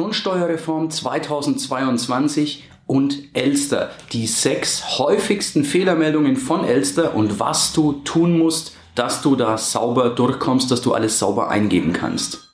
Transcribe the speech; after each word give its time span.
Grundsteuerreform 0.00 0.88
2022 0.88 2.64
und 2.86 3.18
Elster. 3.34 3.90
Die 4.12 4.26
sechs 4.26 4.98
häufigsten 4.98 5.62
Fehlermeldungen 5.62 6.38
von 6.38 6.64
Elster 6.64 7.14
und 7.14 7.38
was 7.38 7.74
du 7.74 7.92
tun 8.02 8.38
musst, 8.38 8.74
dass 8.94 9.20
du 9.20 9.36
da 9.36 9.58
sauber 9.58 10.08
durchkommst, 10.08 10.70
dass 10.70 10.80
du 10.80 10.94
alles 10.94 11.18
sauber 11.18 11.50
eingeben 11.50 11.92
kannst. 11.92 12.48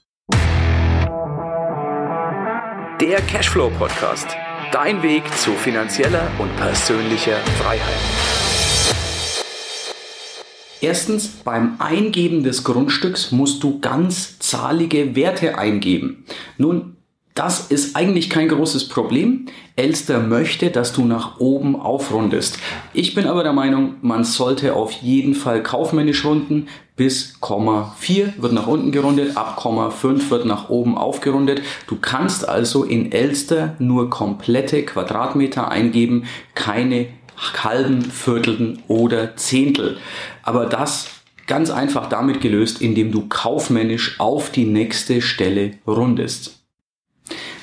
Der 3.01 3.21
Cashflow 3.29 3.71
Podcast. 3.79 4.27
Dein 4.73 5.05
Weg 5.05 5.23
zu 5.39 5.53
finanzieller 5.53 6.29
und 6.41 6.55
persönlicher 6.57 7.37
Freiheit. 7.61 7.95
Erstens, 10.81 11.29
beim 11.29 11.77
Eingeben 11.79 12.43
des 12.43 12.65
Grundstücks 12.65 13.31
musst 13.31 13.63
du 13.63 13.79
ganz 13.79 14.41
zahlige 14.41 15.15
Werte 15.15 15.57
eingeben. 15.57 16.27
Nun, 16.59 16.96
das 17.37 17.69
ist 17.69 17.95
eigentlich 17.97 18.31
kein 18.31 18.49
großes 18.49 18.89
Problem. 18.89 19.47
Elster 19.77 20.21
möchte, 20.21 20.71
dass 20.71 20.95
du 20.95 21.05
nach 21.05 21.39
oben 21.39 21.77
aufrundest. 21.77 22.59
Ich 22.95 23.15
bin 23.15 23.27
aber 23.27 23.43
der 23.43 23.53
Meinung, 23.53 23.97
man 24.01 24.25
sollte 24.25 24.75
auf 24.75 24.91
jeden 24.91 25.35
Fall 25.35 25.63
kaufmännisch 25.63 26.25
runden. 26.25 26.67
Bis 26.97 27.39
Komma 27.41 27.95
4 27.99 28.33
wird 28.39 28.55
nach 28.55 28.67
unten 28.67 28.91
gerundet, 28.91 29.37
ab 29.37 29.57
Komma 29.57 29.91
5 29.91 30.31
wird 30.31 30.47
nach 30.47 30.71
oben 30.71 30.97
aufgerundet. 30.97 31.61
Du 31.87 31.97
kannst 32.01 32.49
also 32.49 32.85
in 32.85 33.13
Elster 33.13 33.77
nur 33.79 34.09
komplette 34.09 34.83
Quadratmeter 34.83 35.69
eingeben, 35.71 36.25
keine 36.55 37.09
halben, 37.63 38.01
Viertelten 38.01 38.83
oder 38.89 39.37
Zehntel. 39.37 39.99
Aber 40.43 40.65
das 40.65 41.09
ganz 41.47 41.71
einfach 41.71 42.09
damit 42.09 42.41
gelöst, 42.41 42.81
indem 42.81 43.13
du 43.13 43.27
kaufmännisch 43.29 44.19
auf 44.19 44.51
die 44.51 44.65
nächste 44.65 45.21
Stelle 45.21 45.73
rundest. 45.87 46.56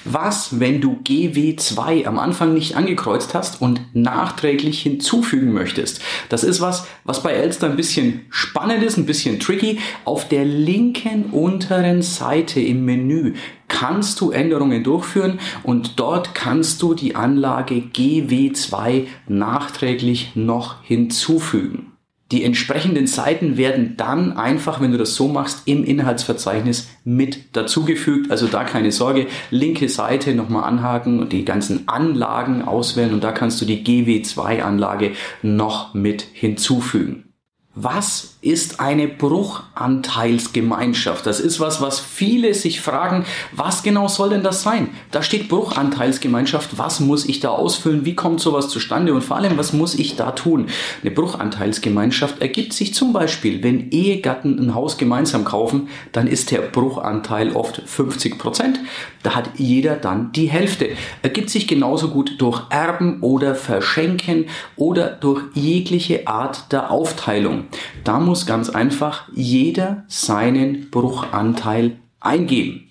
Was, 0.05 0.59
wenn 0.59 0.81
du 0.81 0.99
GW2 1.03 2.05
am 2.05 2.19
Anfang 2.19 2.53
nicht 2.53 2.75
angekreuzt 2.75 3.33
hast 3.33 3.61
und 3.61 3.81
nachträglich 3.93 4.81
hinzufügen 4.81 5.53
möchtest? 5.53 6.01
Das 6.27 6.43
ist 6.43 6.59
was, 6.59 6.85
was 7.05 7.23
bei 7.23 7.31
Elster 7.31 7.67
ein 7.67 7.77
bisschen 7.77 8.25
spannend 8.29 8.83
ist, 8.83 8.97
ein 8.97 9.05
bisschen 9.05 9.39
tricky. 9.39 9.79
Auf 10.03 10.27
der 10.27 10.43
linken 10.43 11.25
unteren 11.31 12.01
Seite 12.01 12.59
im 12.59 12.83
Menü 12.83 13.35
kannst 13.69 14.19
du 14.19 14.31
Änderungen 14.31 14.83
durchführen 14.83 15.39
und 15.63 15.99
dort 15.99 16.35
kannst 16.35 16.81
du 16.81 16.93
die 16.93 17.15
Anlage 17.15 17.75
GW2 17.75 19.07
nachträglich 19.27 20.31
noch 20.35 20.83
hinzufügen. 20.83 21.92
Die 22.31 22.43
entsprechenden 22.43 23.05
Seiten 23.05 23.57
werden 23.57 23.95
dann 23.97 24.35
einfach, 24.37 24.81
wenn 24.81 24.91
du 24.91 24.97
das 24.97 25.13
so 25.15 25.27
machst, 25.27 25.67
im 25.67 25.83
Inhaltsverzeichnis 25.83 26.87
mit 27.03 27.55
dazugefügt. 27.55 28.31
Also 28.31 28.47
da 28.47 28.63
keine 28.63 28.91
Sorge, 28.91 29.27
linke 29.51 29.89
Seite 29.89 30.33
nochmal 30.33 30.63
anhaken 30.63 31.19
und 31.19 31.33
die 31.33 31.45
ganzen 31.45 31.87
Anlagen 31.87 32.63
auswählen 32.63 33.13
und 33.13 33.23
da 33.23 33.31
kannst 33.31 33.61
du 33.61 33.65
die 33.65 33.83
GW2-Anlage 33.83 35.11
noch 35.41 35.93
mit 35.93 36.21
hinzufügen. 36.33 37.32
Was 37.75 38.35
ist 38.41 38.79
eine 38.79 39.07
Bruchanteilsgemeinschaft? 39.07 41.25
Das 41.25 41.39
ist 41.39 41.59
was, 41.59 41.81
was 41.81 41.99
viele 41.99 42.53
sich 42.53 42.81
fragen, 42.81 43.25
was 43.51 43.81
genau 43.81 44.07
soll 44.07 44.29
denn 44.29 44.43
das 44.43 44.61
sein? 44.61 44.91
Da 45.09 45.23
steht 45.23 45.49
Bruchanteilsgemeinschaft, 45.49 46.77
was 46.77 46.99
muss 46.99 47.25
ich 47.25 47.39
da 47.39 47.49
ausfüllen? 47.49 48.05
Wie 48.05 48.13
kommt 48.13 48.41
sowas 48.41 48.69
zustande? 48.69 49.11
Und 49.11 49.23
vor 49.23 49.37
allem, 49.37 49.57
was 49.57 49.73
muss 49.73 49.95
ich 49.95 50.15
da 50.15 50.33
tun? 50.33 50.67
Eine 51.01 51.09
Bruchanteilsgemeinschaft 51.09 52.43
ergibt 52.43 52.73
sich 52.73 52.93
zum 52.93 53.11
Beispiel, 53.11 53.63
wenn 53.63 53.89
Ehegatten 53.89 54.59
ein 54.59 54.75
Haus 54.75 54.99
gemeinsam 54.99 55.43
kaufen, 55.43 55.89
dann 56.11 56.27
ist 56.27 56.51
der 56.51 56.59
Bruchanteil 56.59 57.55
oft 57.55 57.81
50 57.83 58.37
Prozent. 58.37 58.81
Da 59.23 59.33
hat 59.33 59.49
jeder 59.55 59.95
dann 59.95 60.31
die 60.33 60.45
Hälfte. 60.45 60.89
Ergibt 61.23 61.49
sich 61.49 61.67
genauso 61.67 62.09
gut 62.09 62.35
durch 62.37 62.61
Erben 62.69 63.21
oder 63.21 63.55
Verschenken 63.55 64.45
oder 64.75 65.07
durch 65.07 65.41
jegliche 65.55 66.27
Art 66.27 66.71
der 66.71 66.91
Aufteilung. 66.91 67.62
Da 68.03 68.19
muss 68.19 68.45
ganz 68.45 68.69
einfach 68.69 69.29
jeder 69.33 70.03
seinen 70.07 70.89
Bruchanteil 70.89 71.97
eingeben. 72.19 72.89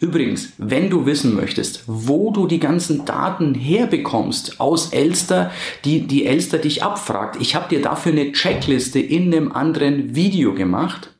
Übrigens, 0.00 0.52
wenn 0.58 0.90
du 0.90 1.06
wissen 1.06 1.34
möchtest, 1.34 1.82
wo 1.88 2.30
du 2.30 2.46
die 2.46 2.60
ganzen 2.60 3.04
Daten 3.04 3.54
herbekommst 3.54 4.60
aus 4.60 4.92
Elster, 4.92 5.50
die 5.84 6.06
die 6.06 6.24
Elster 6.24 6.58
dich 6.58 6.84
abfragt, 6.84 7.36
ich 7.40 7.56
habe 7.56 7.68
dir 7.68 7.82
dafür 7.82 8.12
eine 8.12 8.30
Checkliste 8.30 9.00
in 9.00 9.34
einem 9.34 9.50
anderen 9.50 10.14
Video 10.14 10.54
gemacht. 10.54 11.14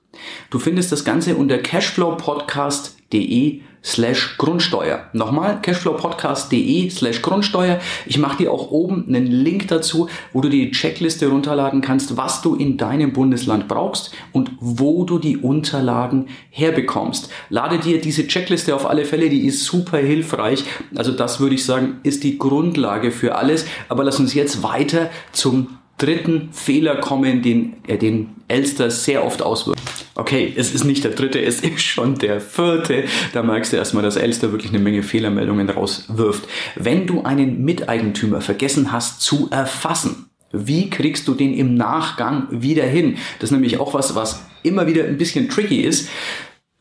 Du 0.51 0.61
findest 0.61 0.93
das 0.93 1.05
Ganze 1.05 1.35
unter 1.35 1.59
cashflowpodcast.de 1.59 3.63
slash 3.85 4.37
Grundsteuer. 4.39 5.05
Nochmal, 5.13 5.61
cashflowpodcast.de 5.63 6.91
slash 6.91 7.23
Grundsteuer. 7.23 7.79
Ich 8.07 8.19
mache 8.19 8.39
dir 8.39 8.53
auch 8.53 8.71
oben 8.71 9.05
einen 9.09 9.27
Link 9.27 9.69
dazu, 9.69 10.09
wo 10.33 10.41
du 10.41 10.49
die 10.49 10.71
Checkliste 10.71 11.29
runterladen 11.29 11.81
kannst, 11.81 12.17
was 12.17 12.43
du 12.43 12.55
in 12.55 12.77
deinem 12.77 13.13
Bundesland 13.13 13.69
brauchst 13.69 14.13
und 14.33 14.51
wo 14.61 15.05
du 15.05 15.19
die 15.19 15.37
Unterlagen 15.37 16.27
herbekommst. 16.51 17.31
Lade 17.49 17.79
dir 17.79 18.01
diese 18.01 18.27
Checkliste 18.27 18.75
auf 18.75 18.89
alle 18.89 19.05
Fälle, 19.05 19.29
die 19.29 19.47
ist 19.47 19.65
super 19.65 19.99
hilfreich. 19.99 20.65
Also 20.95 21.13
das 21.13 21.41
würde 21.41 21.55
ich 21.55 21.65
sagen, 21.65 21.99
ist 22.03 22.25
die 22.25 22.39
Grundlage 22.39 23.11
für 23.11 23.37
alles. 23.37 23.67
Aber 23.89 24.05
lass 24.05 24.21
uns 24.21 24.35
jetzt 24.35 24.63
weiter 24.63 25.11
zum 25.33 25.79
dritten 25.99 26.51
Fehler 26.53 26.97
kommen, 26.97 27.43
den, 27.43 27.77
äh, 27.87 27.99
den 27.99 28.31
Elster 28.47 28.91
sehr 28.91 29.25
oft 29.25 29.43
auswirkt. 29.43 29.81
Okay, 30.19 30.53
es 30.57 30.75
ist 30.75 30.83
nicht 30.83 31.05
der 31.05 31.13
dritte, 31.13 31.41
es 31.41 31.61
ist 31.63 31.81
schon 31.81 32.17
der 32.17 32.41
vierte. 32.41 33.05
Da 33.33 33.45
merkst 33.45 33.73
du 33.73 33.77
erstmal, 33.77 34.03
dass 34.03 34.17
Elster 34.17 34.51
wirklich 34.51 34.73
eine 34.73 34.81
Menge 34.81 35.05
Fehlermeldungen 35.05 35.71
rauswirft. 35.71 36.49
Wenn 36.75 37.07
du 37.07 37.23
einen 37.23 37.65
Miteigentümer 37.65 38.41
vergessen 38.41 38.91
hast 38.91 39.23
zu 39.23 39.49
erfassen, 39.53 40.27
wie 40.51 40.91
kriegst 40.91 41.29
du 41.29 41.35
den 41.35 41.55
im 41.55 41.75
Nachgang 41.75 42.49
wieder 42.51 42.83
hin? 42.85 43.17
Das 43.39 43.51
ist 43.51 43.53
nämlich 43.53 43.79
auch 43.79 43.95
was, 43.95 44.17
was 44.17 44.45
immer 44.65 44.89
wieder 44.89 45.05
ein 45.05 45.19
bisschen 45.19 45.49
tricky 45.49 45.83
ist. 45.83 46.09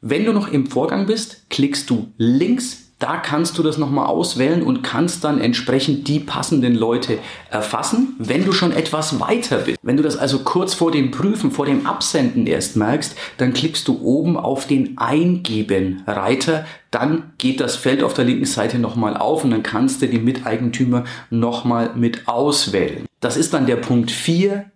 Wenn 0.01 0.25
du 0.25 0.33
noch 0.33 0.47
im 0.51 0.65
Vorgang 0.65 1.05
bist, 1.05 1.47
klickst 1.51 1.91
du 1.91 2.11
links 2.17 2.86
da 2.99 3.17
kannst 3.17 3.57
du 3.57 3.63
das 3.63 3.77
nochmal 3.77 4.07
auswählen 4.07 4.63
und 4.63 4.81
kannst 4.81 5.23
dann 5.23 5.39
entsprechend 5.39 6.07
die 6.07 6.19
passenden 6.19 6.73
Leute 6.73 7.19
erfassen, 7.51 8.15
wenn 8.17 8.43
du 8.43 8.53
schon 8.53 8.71
etwas 8.71 9.19
weiter 9.19 9.59
bist. 9.59 9.77
Wenn 9.83 9.97
du 9.97 10.03
das 10.03 10.17
also 10.17 10.39
kurz 10.39 10.73
vor 10.73 10.91
dem 10.91 11.11
Prüfen, 11.11 11.51
vor 11.51 11.67
dem 11.67 11.85
Absenden 11.85 12.47
erst 12.47 12.75
merkst, 12.75 13.15
dann 13.37 13.53
klickst 13.53 13.87
du 13.87 14.01
oben 14.01 14.35
auf 14.35 14.65
den 14.65 14.97
Eingeben-Reiter. 14.97 16.65
Dann 16.89 17.33
geht 17.37 17.59
das 17.59 17.75
Feld 17.75 18.01
auf 18.01 18.15
der 18.15 18.25
linken 18.25 18.45
Seite 18.45 18.79
nochmal 18.79 19.15
auf 19.15 19.43
und 19.43 19.51
dann 19.51 19.63
kannst 19.63 20.01
du 20.01 20.07
die 20.07 20.19
Miteigentümer 20.19 21.03
nochmal 21.29 21.91
mit 21.95 22.27
auswählen. 22.27 23.05
Das 23.19 23.37
ist 23.37 23.53
dann 23.53 23.67
der 23.67 23.75
Punkt 23.75 24.09
4, 24.09 24.71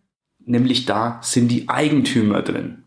nämlich 0.46 0.86
da 0.86 1.20
sind 1.24 1.48
die 1.48 1.70
Eigentümer 1.70 2.44
drin. 2.44 2.84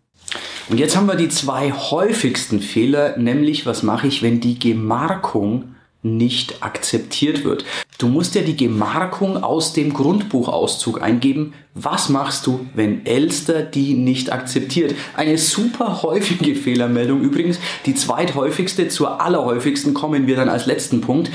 Und 0.69 0.79
jetzt 0.79 0.97
haben 0.97 1.07
wir 1.07 1.17
die 1.17 1.29
zwei 1.29 1.73
häufigsten 1.73 2.61
Fehler, 2.61 3.17
nämlich 3.19 3.67
was 3.67 3.83
mache 3.83 4.07
ich, 4.07 4.23
wenn 4.23 4.41
die 4.41 4.59
Gemarkung 4.59 5.75
nicht 6.05 6.63
akzeptiert 6.63 7.45
wird. 7.45 7.65
Du 7.97 8.09
musst 8.09 8.35
ja 8.35 8.43
die 8.43 8.57
Gemarkung 8.57 9.43
aus 9.43 9.73
dem 9.73 9.95
Grundbuchauszug 9.95 11.03
eingeben. 11.03 11.55
Was 11.75 12.11
machst 12.11 12.47
du, 12.47 12.67
wenn 12.75 13.07
Elster 13.07 13.63
die 13.63 13.95
nicht 13.95 14.31
akzeptiert? 14.31 14.95
Eine 15.17 15.39
super 15.39 16.03
häufige 16.03 16.55
Fehlermeldung 16.55 17.23
übrigens. 17.23 17.59
Die 17.87 17.95
zweithäufigste 17.95 18.89
zur 18.89 19.21
allerhäufigsten 19.23 19.95
kommen 19.95 20.27
wir 20.27 20.37
dann 20.37 20.51
als 20.51 20.67
letzten 20.67 21.01
Punkt. 21.01 21.31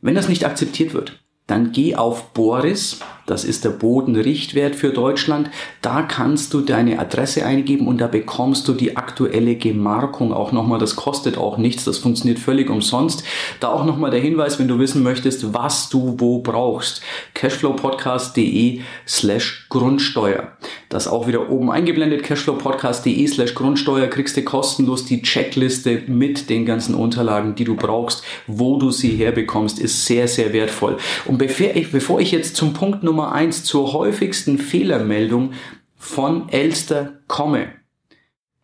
Wenn 0.00 0.14
das 0.14 0.28
nicht 0.28 0.46
akzeptiert 0.46 0.94
wird, 0.94 1.20
dann 1.46 1.72
geh 1.72 1.94
auf 1.94 2.32
Boris, 2.32 3.00
das 3.26 3.44
ist 3.44 3.64
der 3.64 3.70
Bodenrichtwert 3.70 4.74
für 4.74 4.90
Deutschland. 4.90 5.50
Da 5.80 6.02
kannst 6.02 6.52
du 6.54 6.60
deine 6.60 6.98
Adresse 6.98 7.46
eingeben 7.46 7.86
und 7.86 7.98
da 8.00 8.08
bekommst 8.08 8.66
du 8.66 8.72
die 8.72 8.96
aktuelle 8.96 9.56
Gemarkung 9.56 10.32
auch 10.32 10.52
nochmal. 10.52 10.78
Das 10.78 10.96
kostet 10.96 11.38
auch 11.38 11.56
nichts, 11.56 11.84
das 11.84 11.98
funktioniert 11.98 12.38
völlig 12.38 12.68
umsonst. 12.68 13.24
Da 13.60 13.68
auch 13.68 13.84
nochmal 13.84 14.10
der 14.10 14.20
Hinweis, 14.20 14.58
wenn 14.58 14.68
du 14.68 14.78
wissen 14.78 15.02
möchtest, 15.02 15.54
was 15.54 15.88
du 15.88 16.16
wo 16.18 16.40
brauchst. 16.40 17.02
cashflowpodcast.de 17.34 18.80
slash 19.06 19.66
Grundsteuer. 19.68 20.52
Das 20.88 21.08
auch 21.08 21.26
wieder 21.26 21.48
oben 21.50 21.70
eingeblendet, 21.70 22.24
cashflowpodcast.de 22.24 23.26
slash 23.26 23.54
Grundsteuer, 23.54 24.08
kriegst 24.08 24.36
du 24.36 24.42
kostenlos 24.42 25.04
die 25.04 25.22
Checkliste 25.22 26.02
mit 26.06 26.50
den 26.50 26.66
ganzen 26.66 26.94
Unterlagen, 26.94 27.54
die 27.54 27.64
du 27.64 27.76
brauchst, 27.76 28.24
wo 28.46 28.78
du 28.78 28.90
sie 28.90 29.10
herbekommst, 29.10 29.78
ist 29.78 30.04
sehr, 30.04 30.28
sehr 30.28 30.52
wertvoll. 30.52 30.98
Und 31.24 31.38
bevor 31.38 31.74
ich, 31.74 31.92
bevor 31.92 32.20
ich 32.20 32.32
jetzt 32.32 32.56
zum 32.56 32.72
Punkt 32.72 33.02
Nummer 33.02 33.11
eins 33.20 33.64
zur 33.64 33.92
häufigsten 33.92 34.58
Fehlermeldung 34.58 35.52
von 35.96 36.48
Elster 36.48 37.20
komme, 37.28 37.68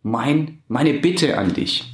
mein, 0.03 0.63
meine 0.69 0.95
Bitte 0.95 1.39
an 1.39 1.53
dich, 1.53 1.85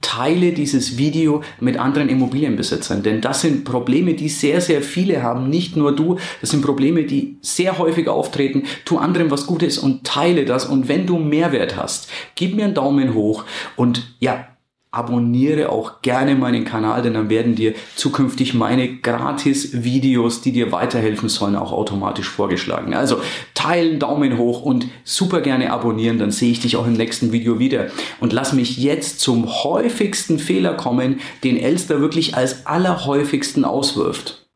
teile 0.00 0.52
dieses 0.52 0.96
Video 0.96 1.42
mit 1.60 1.76
anderen 1.78 2.08
Immobilienbesitzern, 2.08 3.02
denn 3.02 3.20
das 3.20 3.40
sind 3.40 3.64
Probleme, 3.64 4.14
die 4.14 4.28
sehr, 4.28 4.60
sehr 4.60 4.80
viele 4.80 5.22
haben, 5.22 5.48
nicht 5.48 5.76
nur 5.76 5.94
du, 5.94 6.18
das 6.40 6.50
sind 6.50 6.62
Probleme, 6.62 7.04
die 7.04 7.38
sehr 7.40 7.78
häufig 7.78 8.08
auftreten. 8.08 8.64
Tu 8.84 8.98
anderen 8.98 9.30
was 9.30 9.46
Gutes 9.46 9.78
und 9.78 10.04
teile 10.04 10.44
das. 10.44 10.66
Und 10.66 10.88
wenn 10.88 11.06
du 11.06 11.18
Mehrwert 11.18 11.76
hast, 11.76 12.08
gib 12.34 12.54
mir 12.54 12.64
einen 12.64 12.74
Daumen 12.74 13.14
hoch. 13.14 13.44
Und 13.76 14.14
ja, 14.20 14.46
abonniere 14.94 15.70
auch 15.70 16.02
gerne 16.02 16.34
meinen 16.34 16.64
Kanal, 16.64 17.02
denn 17.02 17.14
dann 17.14 17.28
werden 17.28 17.54
dir 17.54 17.74
zukünftig 17.96 18.54
meine 18.54 18.96
Gratis-Videos, 18.96 20.40
die 20.40 20.52
dir 20.52 20.72
weiterhelfen 20.72 21.28
sollen, 21.28 21.56
auch 21.56 21.72
automatisch 21.72 22.28
vorgeschlagen. 22.28 22.94
Also 22.94 23.20
teilen, 23.54 23.98
Daumen 23.98 24.38
hoch 24.38 24.62
und 24.62 24.86
super 25.04 25.40
gerne 25.40 25.72
abonnieren, 25.72 26.18
dann 26.18 26.30
sehe 26.30 26.52
ich 26.52 26.60
dich 26.60 26.76
auch 26.76 26.86
im 26.86 26.94
nächsten 26.94 27.32
Video 27.32 27.58
wieder. 27.58 27.88
Und 28.20 28.32
lass 28.32 28.52
mich 28.52 28.78
jetzt 28.78 29.20
zum 29.20 29.46
häufigsten 29.64 30.38
Fehler 30.38 30.74
kommen, 30.74 31.20
den 31.42 31.56
Elster 31.56 32.00
wirklich 32.00 32.36
als 32.36 32.66
allerhäufigsten 32.66 33.64
auswirft. 33.64 34.46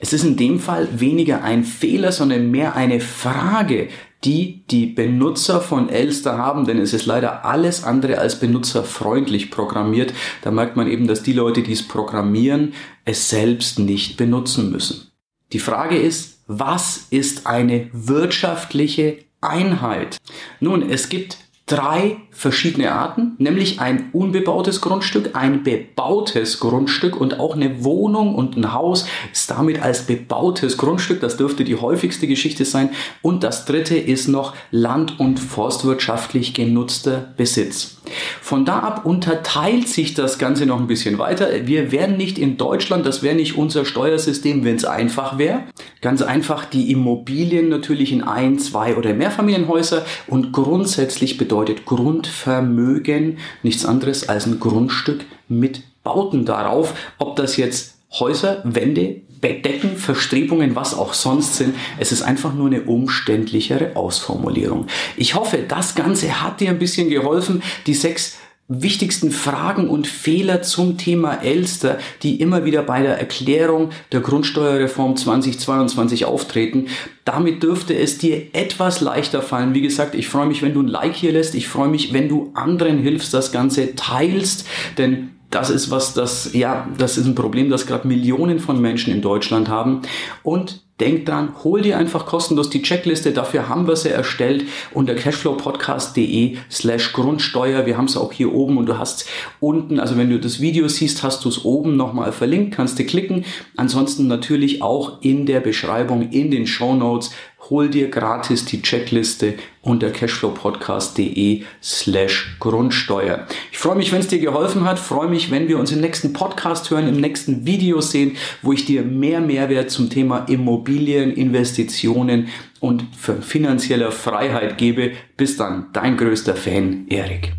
Es 0.00 0.12
ist 0.12 0.24
in 0.24 0.36
dem 0.36 0.58
Fall 0.58 0.88
weniger 1.00 1.42
ein 1.42 1.64
Fehler, 1.64 2.12
sondern 2.12 2.50
mehr 2.50 2.74
eine 2.74 3.00
Frage, 3.00 3.88
die 4.24 4.64
die 4.70 4.86
Benutzer 4.86 5.60
von 5.60 5.88
Elster 5.88 6.38
haben, 6.38 6.64
denn 6.64 6.78
es 6.78 6.92
ist 6.92 7.06
leider 7.06 7.44
alles 7.44 7.82
andere 7.84 8.18
als 8.18 8.38
benutzerfreundlich 8.38 9.50
programmiert. 9.50 10.14
Da 10.42 10.50
merkt 10.50 10.76
man 10.76 10.88
eben, 10.88 11.06
dass 11.06 11.22
die 11.22 11.32
Leute, 11.32 11.62
die 11.62 11.72
es 11.72 11.86
programmieren, 11.86 12.74
es 13.04 13.28
selbst 13.28 13.78
nicht 13.78 14.16
benutzen 14.16 14.70
müssen. 14.70 15.10
Die 15.52 15.58
Frage 15.58 15.96
ist, 15.96 16.38
was 16.46 17.06
ist 17.10 17.46
eine 17.46 17.88
wirtschaftliche 17.92 19.18
Einheit? 19.40 20.18
Nun, 20.60 20.88
es 20.88 21.08
gibt 21.08 21.38
drei 21.66 22.16
verschiedene 22.30 22.92
Arten, 22.92 23.36
nämlich 23.38 23.80
ein 23.80 24.10
unbebautes 24.12 24.80
Grundstück, 24.80 25.30
ein 25.34 25.62
bebautes 25.62 26.58
Grundstück 26.58 27.18
und 27.18 27.38
auch 27.38 27.54
eine 27.54 27.84
Wohnung 27.84 28.34
und 28.34 28.56
ein 28.56 28.72
Haus 28.72 29.06
ist 29.32 29.50
damit 29.50 29.80
als 29.80 30.06
bebautes 30.06 30.76
Grundstück. 30.76 31.20
Das 31.20 31.36
dürfte 31.36 31.64
die 31.64 31.76
häufigste 31.76 32.26
Geschichte 32.26 32.64
sein. 32.64 32.90
Und 33.22 33.44
das 33.44 33.64
dritte 33.64 33.96
ist 33.96 34.28
noch 34.28 34.54
land- 34.70 35.20
und 35.20 35.38
forstwirtschaftlich 35.38 36.52
genutzter 36.52 37.32
Besitz. 37.36 37.98
Von 38.40 38.64
da 38.64 38.80
ab 38.80 39.06
unterteilt 39.06 39.88
sich 39.88 40.14
das 40.14 40.38
Ganze 40.38 40.66
noch 40.66 40.80
ein 40.80 40.88
bisschen 40.88 41.18
weiter. 41.18 41.48
Wir 41.64 41.92
wären 41.92 42.16
nicht 42.16 42.38
in 42.38 42.56
Deutschland, 42.56 43.06
das 43.06 43.22
wäre 43.22 43.36
nicht 43.36 43.56
unser 43.56 43.84
Steuersystem, 43.84 44.64
wenn 44.64 44.76
es 44.76 44.84
einfach 44.84 45.38
wäre. 45.38 45.62
Ganz 46.00 46.20
einfach 46.20 46.64
die 46.64 46.90
Immobilien 46.90 47.68
natürlich 47.68 48.12
in 48.12 48.22
ein, 48.22 48.58
zwei 48.58 48.96
oder 48.96 49.14
Mehrfamilienhäuser 49.14 50.04
und 50.26 50.52
grundsätzlich 50.52 51.38
bedeutet 51.38 51.51
Grundvermögen 51.84 53.38
nichts 53.62 53.84
anderes 53.84 54.28
als 54.28 54.46
ein 54.46 54.58
Grundstück 54.58 55.24
mit 55.48 55.82
Bauten 56.02 56.44
darauf, 56.44 56.94
ob 57.18 57.36
das 57.36 57.56
jetzt 57.56 57.96
Häuser, 58.18 58.60
Wände, 58.64 59.22
Bettdecken, 59.40 59.96
Verstrebungen, 59.96 60.76
was 60.76 60.96
auch 60.96 61.14
sonst 61.14 61.56
sind. 61.56 61.74
Es 61.98 62.12
ist 62.12 62.22
einfach 62.22 62.54
nur 62.54 62.66
eine 62.66 62.82
umständlichere 62.82 63.96
Ausformulierung. 63.96 64.86
Ich 65.16 65.34
hoffe, 65.34 65.58
das 65.66 65.94
Ganze 65.94 66.42
hat 66.42 66.60
dir 66.60 66.70
ein 66.70 66.78
bisschen 66.78 67.08
geholfen. 67.08 67.62
Die 67.86 67.94
sechs 67.94 68.36
wichtigsten 68.80 69.30
Fragen 69.30 69.88
und 69.88 70.06
Fehler 70.06 70.62
zum 70.62 70.96
Thema 70.96 71.42
Elster, 71.42 71.98
die 72.22 72.40
immer 72.40 72.64
wieder 72.64 72.82
bei 72.82 73.02
der 73.02 73.18
Erklärung 73.18 73.90
der 74.12 74.20
Grundsteuerreform 74.20 75.16
2022 75.16 76.24
auftreten. 76.24 76.86
Damit 77.24 77.62
dürfte 77.62 77.94
es 77.94 78.18
dir 78.18 78.46
etwas 78.54 79.00
leichter 79.00 79.42
fallen. 79.42 79.74
Wie 79.74 79.82
gesagt, 79.82 80.14
ich 80.14 80.28
freue 80.28 80.46
mich, 80.46 80.62
wenn 80.62 80.74
du 80.74 80.82
ein 80.82 80.88
Like 80.88 81.14
hier 81.14 81.32
lässt. 81.32 81.54
Ich 81.54 81.68
freue 81.68 81.88
mich, 81.88 82.12
wenn 82.12 82.28
du 82.28 82.50
anderen 82.54 82.98
hilfst, 82.98 83.34
das 83.34 83.52
Ganze 83.52 83.94
teilst, 83.94 84.66
denn 84.96 85.30
das 85.50 85.68
ist 85.68 85.90
was, 85.90 86.14
das, 86.14 86.54
ja, 86.54 86.88
das 86.96 87.18
ist 87.18 87.26
ein 87.26 87.34
Problem, 87.34 87.68
das 87.68 87.86
gerade 87.86 88.08
Millionen 88.08 88.58
von 88.58 88.80
Menschen 88.80 89.12
in 89.12 89.20
Deutschland 89.20 89.68
haben. 89.68 90.00
Und 90.42 90.82
denk 91.02 91.26
dran, 91.26 91.48
hol 91.64 91.82
dir 91.82 91.98
einfach 91.98 92.26
kostenlos 92.26 92.70
die 92.70 92.80
Checkliste. 92.80 93.32
Dafür 93.32 93.68
haben 93.68 93.88
wir 93.88 93.96
sie 93.96 94.10
erstellt 94.10 94.66
unter 94.92 95.16
cashflowpodcast.de 95.16 96.56
slash 96.70 97.12
Grundsteuer. 97.12 97.86
Wir 97.86 97.96
haben 97.96 98.04
es 98.04 98.16
auch 98.16 98.32
hier 98.32 98.54
oben 98.54 98.78
und 98.78 98.86
du 98.86 98.98
hast 98.98 99.26
unten, 99.58 99.98
also 99.98 100.16
wenn 100.16 100.30
du 100.30 100.38
das 100.38 100.60
Video 100.60 100.86
siehst, 100.86 101.24
hast 101.24 101.44
du 101.44 101.48
es 101.48 101.64
oben 101.64 101.96
nochmal 101.96 102.30
verlinkt, 102.30 102.76
kannst 102.76 103.00
du 103.00 103.04
klicken. 103.04 103.44
Ansonsten 103.76 104.28
natürlich 104.28 104.80
auch 104.80 105.20
in 105.22 105.44
der 105.44 105.58
Beschreibung, 105.58 106.30
in 106.30 106.52
den 106.52 106.68
Show 106.68 106.94
Notes 106.94 107.32
hol 107.70 107.88
dir 107.88 108.10
gratis 108.10 108.64
die 108.64 108.82
Checkliste 108.82 109.54
unter 109.80 110.10
cashflowpodcast.de 110.10 111.64
slash 111.82 112.56
Grundsteuer. 112.58 113.46
Ich 113.70 113.78
freue 113.78 113.96
mich, 113.96 114.12
wenn 114.12 114.20
es 114.20 114.28
dir 114.28 114.38
geholfen 114.38 114.84
hat, 114.84 114.98
freue 114.98 115.28
mich, 115.28 115.50
wenn 115.50 115.68
wir 115.68 115.78
uns 115.78 115.92
im 115.92 116.00
nächsten 116.00 116.32
Podcast 116.32 116.90
hören, 116.90 117.08
im 117.08 117.20
nächsten 117.20 117.66
Video 117.66 118.00
sehen, 118.00 118.36
wo 118.62 118.72
ich 118.72 118.84
dir 118.84 119.02
mehr 119.02 119.40
Mehrwert 119.40 119.90
zum 119.90 120.10
Thema 120.10 120.46
Immobilien, 120.48 121.32
Investitionen 121.32 122.48
und 122.80 123.04
finanzieller 123.14 124.10
Freiheit 124.10 124.76
gebe. 124.78 125.12
Bis 125.36 125.56
dann, 125.56 125.86
dein 125.92 126.16
größter 126.16 126.56
Fan, 126.56 127.06
Erik. 127.08 127.52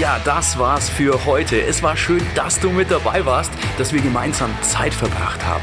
Ja, 0.00 0.20
das 0.24 0.58
war's 0.58 0.88
für 0.88 1.24
heute. 1.24 1.60
Es 1.60 1.82
war 1.82 1.96
schön, 1.96 2.20
dass 2.34 2.58
du 2.58 2.70
mit 2.70 2.90
dabei 2.90 3.24
warst, 3.24 3.52
dass 3.78 3.92
wir 3.92 4.00
gemeinsam 4.00 4.50
Zeit 4.62 4.92
verbracht 4.92 5.44
haben. 5.46 5.62